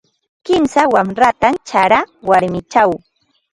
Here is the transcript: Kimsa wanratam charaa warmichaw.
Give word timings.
Kimsa 0.45 0.81
wanratam 0.93 1.53
charaa 1.69 2.09
warmichaw. 2.29 2.91